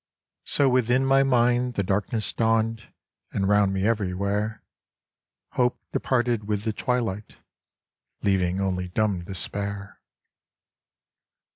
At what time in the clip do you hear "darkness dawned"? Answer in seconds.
1.83-2.91